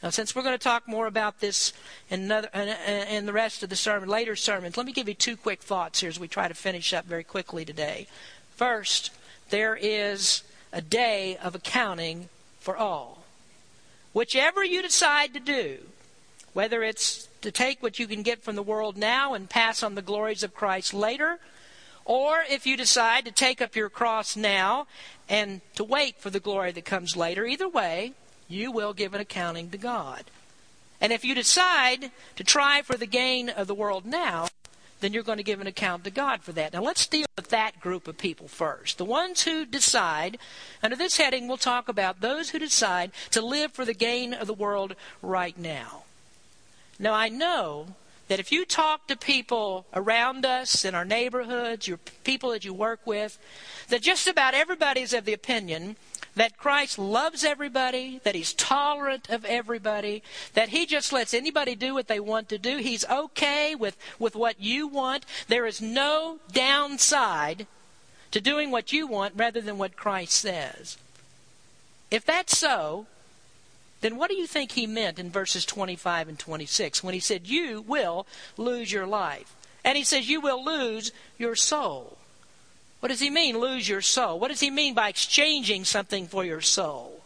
[0.03, 1.73] Now, since we're going to talk more about this
[2.11, 5.37] in, another, in the rest of the sermon, later sermons, let me give you two
[5.37, 8.07] quick thoughts here as we try to finish up very quickly today.
[8.55, 9.11] First,
[9.51, 12.29] there is a day of accounting
[12.61, 13.16] for all.
[14.17, 15.77] Whichever you decide to do,
[16.55, 19.95] whether it's to take what you can get from the world now and pass on
[19.95, 21.39] the glories of Christ later,
[22.07, 24.87] or if you decide to take up your cross now
[25.29, 28.15] and to wait for the glory that comes later, either way,
[28.49, 30.25] you will give an accounting to God.
[30.99, 34.49] And if you decide to try for the gain of the world now,
[35.01, 36.73] then you're going to give an account to God for that.
[36.73, 38.99] Now let's deal with that group of people first.
[38.99, 40.39] The ones who decide,
[40.83, 44.47] under this heading, we'll talk about those who decide to live for the gain of
[44.47, 46.05] the world right now.
[46.99, 47.89] Now I know
[48.29, 52.75] that if you talk to people around us in our neighborhoods, your people that you
[52.75, 53.39] work with,
[53.89, 55.97] that just about everybody is of the opinion
[56.37, 60.23] that Christ loves everybody, that He's tolerant of everybody,
[60.55, 62.77] that He just lets anybody do what they want to do.
[62.77, 65.25] He's okay with, with what you want.
[65.49, 67.67] There is no downside
[68.31, 70.99] to doing what you want rather than what Christ says.
[72.11, 73.07] If that's so,
[74.03, 77.47] then what do you think He meant in verses 25 and 26 when He said,
[77.47, 78.27] You will
[78.59, 79.57] lose your life?
[79.85, 82.16] And He says, You will lose your soul.
[83.01, 84.39] What does he mean, lose your soul?
[84.39, 87.17] What does he mean by exchanging something for your soul?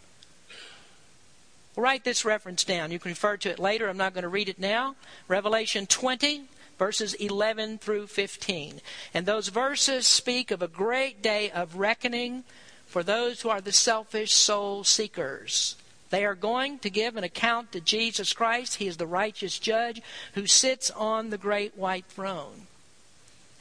[1.80, 2.90] write this reference down.
[2.90, 3.88] You can refer to it later.
[3.88, 4.94] I'm not going to read it now.
[5.28, 6.42] Revelation 20,
[6.78, 8.80] verses 11 through 15.
[9.14, 12.44] And those verses speak of a great day of reckoning
[12.86, 15.76] for those who are the selfish soul seekers.
[16.10, 18.76] They are going to give an account to Jesus Christ.
[18.76, 20.02] He is the righteous judge
[20.34, 22.66] who sits on the great white throne.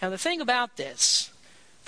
[0.01, 1.31] Now, the thing about this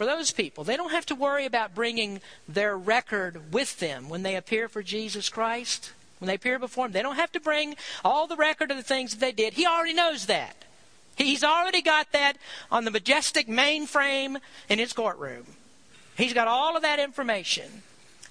[0.01, 0.63] for those people.
[0.63, 4.81] They don't have to worry about bringing their record with them when they appear for
[4.81, 5.91] Jesus Christ.
[6.17, 8.83] When they appear before Him, they don't have to bring all the record of the
[8.83, 9.53] things that they did.
[9.53, 10.65] He already knows that.
[11.15, 12.37] He's already got that
[12.71, 14.39] on the majestic mainframe
[14.69, 15.45] in his courtroom.
[16.17, 17.83] He's got all of that information.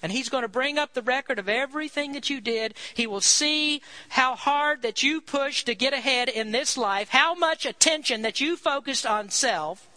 [0.03, 2.73] And he's going to bring up the record of everything that you did.
[2.93, 7.33] He will see how hard that you pushed to get ahead in this life, how
[7.33, 9.87] much attention that you focused on self.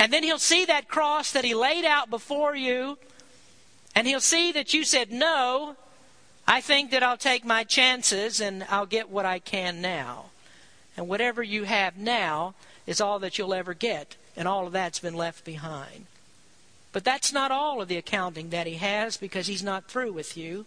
[0.00, 2.96] And then he'll see that cross that he laid out before you.
[3.94, 5.76] And he'll see that you said, No,
[6.48, 10.30] I think that I'll take my chances and I'll get what I can now.
[10.96, 12.54] And whatever you have now
[12.86, 16.06] is all that you'll ever get, and all of that's been left behind.
[16.92, 20.34] But that's not all of the accounting that he has because he's not through with
[20.34, 20.64] you.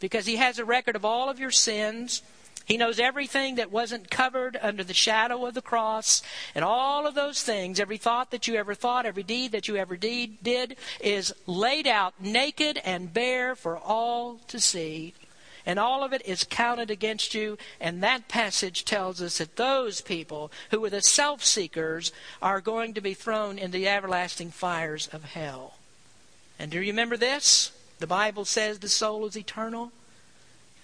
[0.00, 2.22] Because he has a record of all of your sins
[2.68, 6.22] he knows everything that wasn't covered under the shadow of the cross,
[6.54, 9.76] and all of those things, every thought that you ever thought, every deed that you
[9.76, 15.14] ever did, did is laid out naked and bare for all to see.
[15.64, 17.56] And all of it is counted against you.
[17.80, 22.12] And that passage tells us that those people who were the self seekers
[22.42, 25.76] are going to be thrown into the everlasting fires of hell.
[26.58, 27.72] And do you remember this?
[27.98, 29.90] The Bible says the soul is eternal.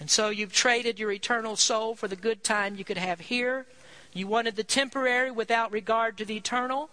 [0.04, 3.64] And so you've traded your eternal soul for the good time you could have here.
[4.12, 6.90] You wanted the temporary without regard to the eternal.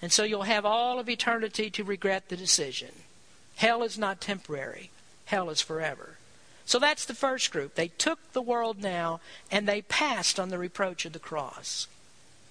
[0.00, 2.90] And so you'll have all of eternity to regret the decision.
[3.56, 4.90] Hell is not temporary,
[5.24, 6.10] hell is forever.
[6.64, 7.74] So that's the first group.
[7.74, 9.18] They took the world now
[9.50, 11.88] and they passed on the reproach of the cross.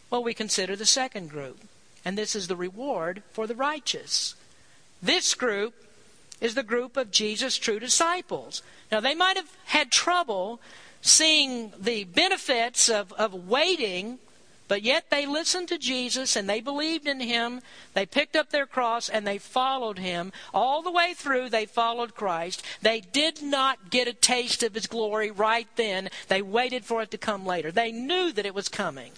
[0.10, 1.62] Well, we consider the second group,
[2.04, 4.36] and this is the reward for the righteous.
[5.02, 5.74] This group
[6.40, 8.62] is the group of Jesus' true disciples.
[8.92, 10.62] Now, they might have had trouble
[11.02, 14.20] seeing the benefits of, of waiting,
[14.68, 17.62] but yet they listened to Jesus and they believed in him.
[17.94, 20.34] They picked up their cross and they followed him.
[20.54, 22.64] All the way through, they followed Christ.
[22.82, 26.10] They did not get a taste of his glory right then.
[26.28, 27.72] They waited for it to come later.
[27.72, 29.14] They knew that it was coming.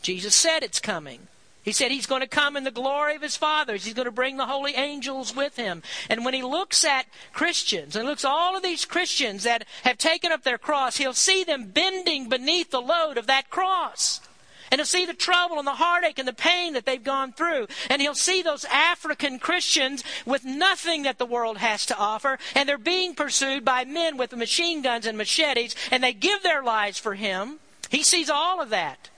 [0.00, 1.28] Jesus said it's coming.
[1.68, 3.84] He said he's going to come in the glory of his fathers.
[3.84, 5.82] He's going to bring the holy angels with him.
[6.08, 7.04] And when he looks at
[7.34, 11.12] Christians and looks at all of these Christians that have taken up their cross, he'll
[11.12, 14.22] see them bending beneath the load of that cross.
[14.70, 17.66] And he'll see the trouble and the heartache and the pain that they've gone through.
[17.90, 22.38] And he'll see those African Christians with nothing that the world has to offer.
[22.54, 25.76] And they're being pursued by men with machine guns and machetes.
[25.90, 27.58] And they give their lives for him.
[27.90, 29.10] He sees all of that.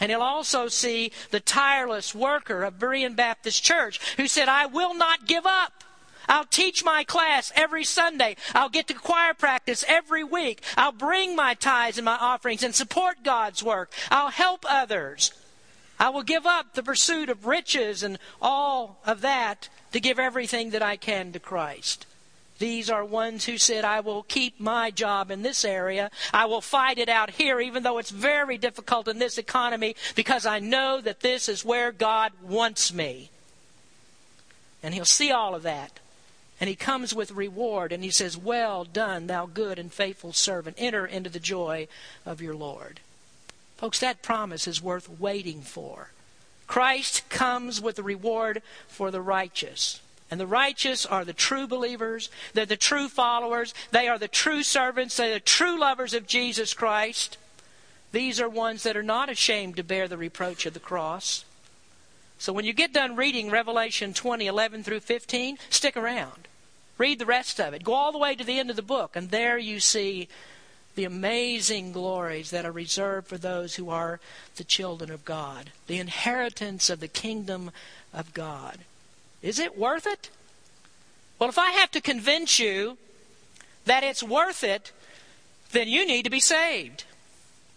[0.00, 4.94] And he'll also see the tireless worker of Berean Baptist Church who said, I will
[4.94, 5.84] not give up.
[6.28, 8.36] I'll teach my class every Sunday.
[8.54, 10.62] I'll get to choir practice every week.
[10.76, 13.92] I'll bring my tithes and my offerings and support God's work.
[14.10, 15.32] I'll help others.
[15.98, 20.70] I will give up the pursuit of riches and all of that to give everything
[20.70, 22.06] that I can to Christ.
[22.60, 26.10] These are ones who said, I will keep my job in this area.
[26.30, 30.44] I will fight it out here, even though it's very difficult in this economy, because
[30.44, 33.30] I know that this is where God wants me.
[34.82, 36.00] And he'll see all of that.
[36.60, 40.76] And he comes with reward, and he says, Well done, thou good and faithful servant.
[40.78, 41.88] Enter into the joy
[42.26, 43.00] of your Lord.
[43.78, 46.10] Folks, that promise is worth waiting for.
[46.66, 50.02] Christ comes with the reward for the righteous.
[50.30, 52.30] And the righteous are the true believers.
[52.54, 53.74] They're the true followers.
[53.90, 55.16] They are the true servants.
[55.16, 57.36] They're the true lovers of Jesus Christ.
[58.12, 61.44] These are ones that are not ashamed to bear the reproach of the cross.
[62.38, 66.48] So when you get done reading Revelation 20, 11 through 15, stick around.
[66.96, 67.84] Read the rest of it.
[67.84, 70.28] Go all the way to the end of the book, and there you see
[70.94, 74.20] the amazing glories that are reserved for those who are
[74.56, 77.70] the children of God, the inheritance of the kingdom
[78.12, 78.80] of God.
[79.42, 80.30] Is it worth it?
[81.38, 82.98] Well, if I have to convince you
[83.86, 84.92] that it's worth it,
[85.72, 87.04] then you need to be saved.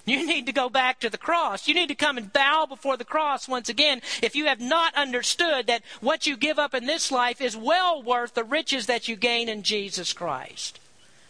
[0.05, 1.67] You need to go back to the cross.
[1.67, 4.93] You need to come and bow before the cross once again if you have not
[4.95, 9.07] understood that what you give up in this life is well worth the riches that
[9.07, 10.79] you gain in Jesus Christ.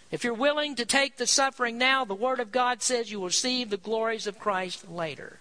[0.10, 3.28] If you're willing to take the suffering now, the Word of God says you will
[3.28, 5.40] receive the glories of Christ later.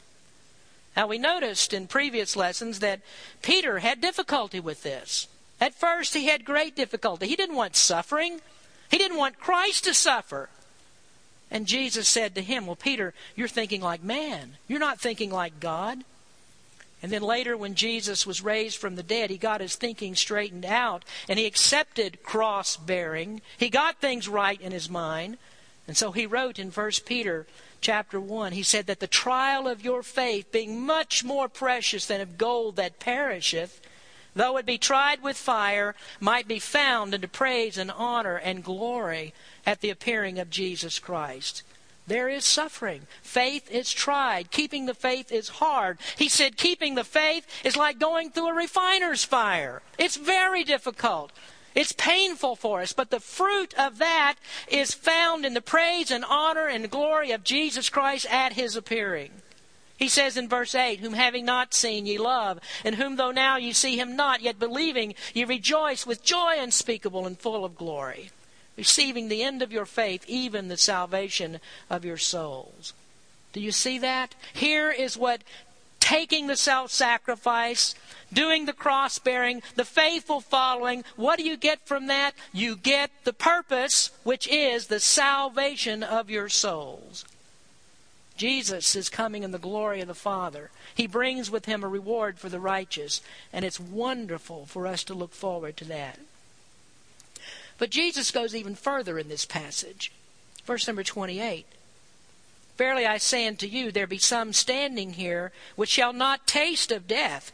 [0.97, 3.01] Now, we noticed in previous lessons that
[3.41, 5.27] Peter had difficulty with this.
[5.61, 7.27] At first, he had great difficulty.
[7.27, 8.41] He didn't want suffering,
[8.91, 10.49] he didn't want Christ to suffer.
[11.51, 15.61] And Jesus said to him, Well, Peter, you're thinking like man, you're not thinking like
[15.61, 16.03] God.
[17.03, 20.65] And then later, when Jesus was raised from the dead, he got his thinking straightened
[20.65, 23.43] out and he accepted cross bearing.
[23.59, 25.37] He got things right in his mind.
[25.93, 27.47] And so he wrote in 1 Peter
[27.83, 32.23] chapter 1, he said that the trial of your faith, being much more precious than
[32.23, 33.79] of gold that perisheth,
[34.35, 39.35] though it be tried with fire, might be found unto praise and honor and glory
[39.67, 41.63] at the appearing of Jesus Christ.
[42.07, 43.03] There is suffering.
[43.21, 44.51] Faith is tried.
[44.51, 45.99] Keeping the faith is hard.
[46.17, 49.83] He said keeping the faith is like going through a refiner's fire.
[49.99, 51.33] It's very difficult.
[51.75, 54.35] It's painful for us, but the fruit of that
[54.69, 59.31] is found in the praise and honor and glory of Jesus Christ at his appearing.
[59.97, 63.57] He says in verse 8, Whom having not seen ye love, and whom though now
[63.57, 68.31] ye see him not, yet believing ye rejoice with joy unspeakable and full of glory,
[68.77, 72.95] receiving the end of your faith, even the salvation of your souls.
[73.53, 74.35] Do you see that?
[74.53, 75.43] Here is what
[76.03, 77.95] taking the self sacrifice,
[78.33, 82.33] doing the cross bearing, the faithful following, what do you get from that?
[82.53, 87.25] You get the purpose, which is the salvation of your souls.
[88.37, 90.71] Jesus is coming in the glory of the Father.
[90.93, 93.21] He brings with him a reward for the righteous,
[93.53, 96.19] and it's wonderful for us to look forward to that.
[97.79, 100.11] But Jesus goes even further in this passage.
[100.65, 101.67] Verse number 28.
[102.83, 107.07] Verily I say unto you, there be some standing here which shall not taste of
[107.07, 107.53] death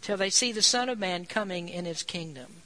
[0.00, 2.62] till they see the Son of Man coming in his kingdom.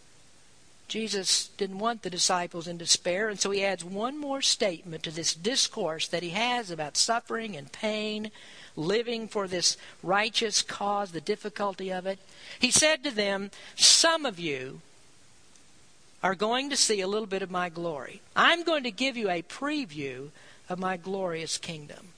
[0.86, 5.10] Jesus didn't want the disciples in despair, and so he adds one more statement to
[5.10, 8.30] this discourse that he has about suffering and pain,
[8.76, 12.18] living for this righteous cause, the difficulty of it.
[12.58, 14.82] He said to them, Some of you
[16.22, 18.20] are going to see a little bit of my glory.
[18.36, 20.28] I'm going to give you a preview
[20.68, 22.08] of my glorious kingdom.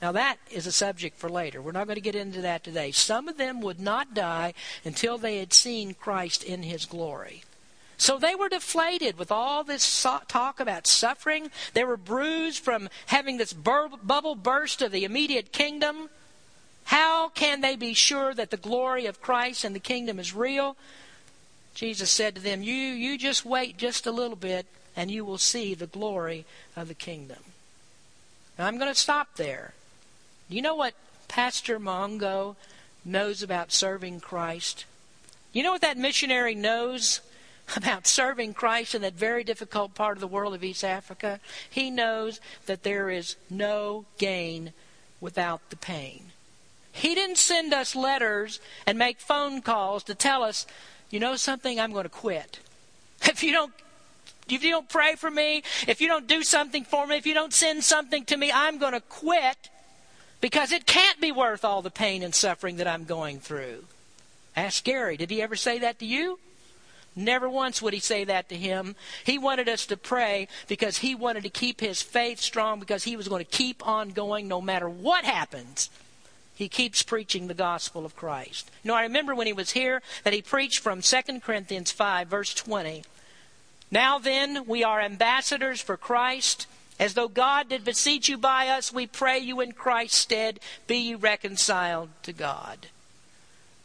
[0.00, 1.62] Now, that is a subject for later.
[1.62, 2.90] We're not going to get into that today.
[2.90, 4.54] Some of them would not die
[4.84, 7.44] until they had seen Christ in his glory.
[7.98, 11.52] So they were deflated with all this talk about suffering.
[11.72, 16.10] They were bruised from having this bubble burst of the immediate kingdom.
[16.84, 20.76] How can they be sure that the glory of Christ and the kingdom is real?
[21.74, 24.66] Jesus said to them, You, you just wait just a little bit
[24.96, 27.38] and you will see the glory of the kingdom.
[28.58, 29.74] Now, I'm going to stop there.
[30.48, 30.94] Do you know what
[31.28, 32.56] Pastor Mongo
[33.04, 34.84] knows about serving Christ?
[35.52, 37.20] You know what that missionary knows
[37.76, 41.90] about serving Christ in that very difficult part of the world of East Africa, he
[41.90, 44.72] knows that there is no gain
[45.20, 46.32] without the pain.
[46.92, 50.66] He didn't send us letters and make phone calls to tell us,
[51.10, 52.58] you know something, I'm going to quit.
[53.24, 53.72] If you don't
[54.48, 57.34] if you don't pray for me, if you don't do something for me, if you
[57.34, 59.70] don't send something to me, I'm going to quit
[60.40, 63.84] because it can't be worth all the pain and suffering that I'm going through.
[64.56, 66.38] Ask Gary, did he ever say that to you?
[67.14, 68.96] Never once would he say that to him.
[69.24, 73.16] He wanted us to pray because he wanted to keep his faith strong because he
[73.16, 75.90] was going to keep on going no matter what happens.
[76.54, 78.70] He keeps preaching the gospel of Christ.
[78.82, 82.28] You know, I remember when he was here that he preached from 2 Corinthians 5,
[82.28, 83.04] verse 20.
[83.92, 86.66] Now then, we are ambassadors for Christ.
[86.98, 90.96] As though God did beseech you by us, we pray you in Christ's stead, be
[90.96, 92.86] ye reconciled to God.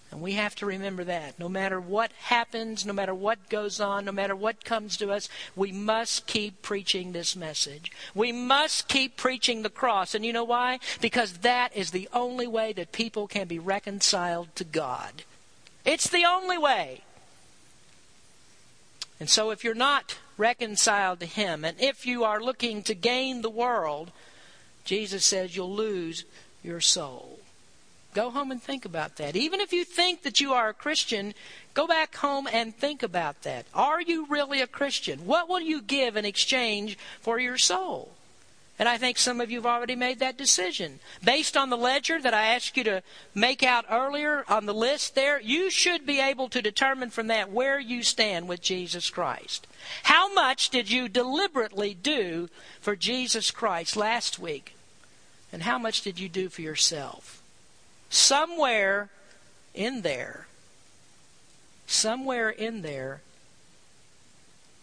[0.09, 1.37] And we have to remember that.
[1.37, 5.27] No matter what happens, no matter what goes on, no matter what comes to us,
[5.57, 7.91] we must keep preaching this message.
[8.15, 10.15] We must keep preaching the cross.
[10.15, 10.79] And you know why?
[11.01, 15.23] Because that is the only way that people can be reconciled to God.
[15.83, 17.01] It's the only way.
[19.19, 23.41] And so if you're not reconciled to Him, and if you are looking to gain
[23.41, 24.11] the world,
[24.85, 26.23] Jesus says you'll lose
[26.63, 27.39] your soul.
[28.13, 29.35] Go home and think about that.
[29.35, 31.33] Even if you think that you are a Christian,
[31.73, 33.65] go back home and think about that.
[33.73, 35.25] Are you really a Christian?
[35.25, 38.16] What will you give in exchange for your soul?
[38.79, 40.99] And I think some of you have already made that decision.
[41.23, 43.01] Based on the ledger that I asked you to
[43.33, 47.51] make out earlier on the list there, you should be able to determine from that
[47.51, 49.65] where you stand with Jesus Christ.
[50.03, 52.49] How much did you deliberately do
[52.79, 54.75] for Jesus Christ last week?
[55.51, 57.41] And how much did you do for yourself?
[58.09, 59.09] Somewhere
[59.73, 60.47] in there,
[61.87, 63.21] somewhere in there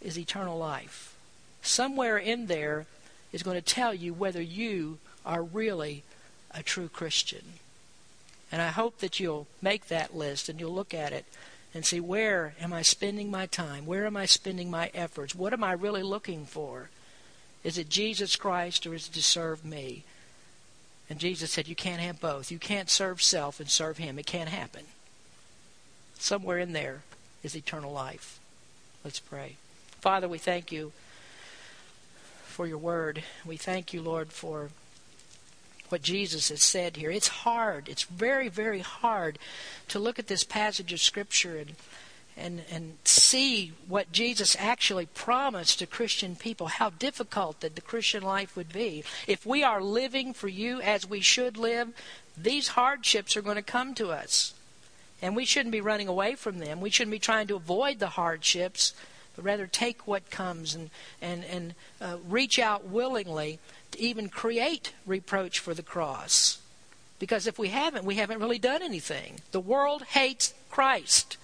[0.02, 1.14] is eternal life.
[1.62, 2.86] Somewhere in there
[3.34, 6.04] is going to tell you whether you are really
[6.52, 7.42] a true Christian.
[8.52, 11.24] And I hope that you'll make that list and you'll look at it
[11.74, 13.86] and see where am I spending my time?
[13.86, 15.34] Where am I spending my efforts?
[15.34, 16.90] What am I really looking for?
[17.64, 20.04] Is it Jesus Christ or is it to serve me?
[21.10, 22.52] And Jesus said, You can't have both.
[22.52, 24.16] You can't serve self and serve Him.
[24.16, 24.84] It can't happen.
[26.20, 27.02] Somewhere in there
[27.42, 28.38] is eternal life.
[29.02, 29.56] Let's pray.
[30.00, 30.92] Father, we thank you
[32.54, 33.24] for your word.
[33.44, 34.70] We thank you, Lord, for
[35.88, 37.10] what Jesus has said here.
[37.10, 37.88] It's hard.
[37.88, 39.40] It's very, very hard
[39.88, 41.74] to look at this passage of Scripture and
[42.36, 48.24] and, and see what Jesus actually promised to Christian people, how difficult that the Christian
[48.24, 49.04] life would be.
[49.28, 51.92] If we are living for you as we should live,
[52.36, 54.52] these hardships are going to come to us.
[55.22, 56.80] And we shouldn't be running away from them.
[56.80, 58.94] We shouldn't be trying to avoid the hardships,
[59.36, 63.58] but rather take what comes and, and, and uh, reach out willingly
[63.92, 66.58] to even create reproach for the cross
[67.18, 69.40] Because if we haven't, we haven't really done anything.
[69.52, 71.36] The world hates Christ.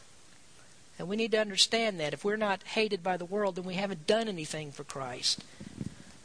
[0.99, 2.13] And we need to understand that.
[2.13, 5.43] If we're not hated by the world, then we haven't done anything for Christ.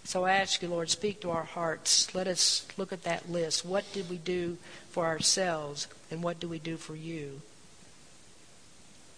[0.03, 2.13] So I ask you, Lord, speak to our hearts.
[2.13, 3.65] Let us look at that list.
[3.65, 4.57] What did we do
[4.89, 7.41] for ourselves, and what do we do for you?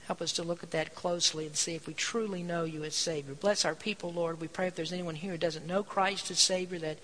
[0.08, 2.96] Help us to look at that closely and see if we truly know you as
[2.96, 3.34] Savior.
[3.34, 4.40] Bless our people, Lord.
[4.40, 6.98] We pray if there's anyone here who doesn't know Christ as Savior, that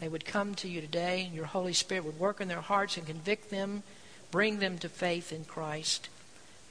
[0.00, 2.96] they would come to you today, and your Holy Spirit would work in their hearts
[2.96, 3.84] and convict them,
[4.32, 6.08] bring them to faith in Christ.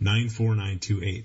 [0.00, 1.24] 94928.